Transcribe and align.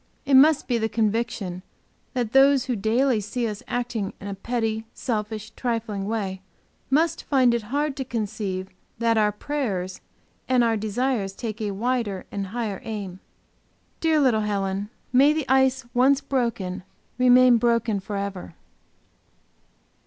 It 0.25 0.33
must 0.33 0.67
be 0.67 0.79
the 0.79 0.89
conviction 0.89 1.61
that 2.15 2.31
those 2.31 2.65
who 2.65 2.75
daily 2.75 3.21
see 3.21 3.47
us 3.47 3.61
acting 3.67 4.13
in 4.19 4.27
a 4.27 4.33
petty, 4.33 4.87
selfish, 4.95 5.51
trifling 5.51 6.07
way, 6.07 6.41
must 6.89 7.23
find 7.25 7.53
it 7.53 7.61
hard 7.61 7.95
to 7.97 8.03
conceive 8.03 8.69
that 8.97 9.15
our 9.15 9.31
prayers 9.31 10.01
and 10.49 10.63
our 10.63 10.75
desires 10.75 11.33
take 11.33 11.61
a 11.61 11.69
wider 11.69 12.25
and 12.31 12.47
higher 12.47 12.81
aim. 12.83 13.19
Dear 13.99 14.19
little 14.19 14.41
Helen! 14.41 14.89
May 15.13 15.33
the 15.33 15.47
ice 15.47 15.85
once 15.93 16.19
broken 16.19 16.81
remain 17.19 17.57
broken 17.57 17.99
forever. 17.99 18.55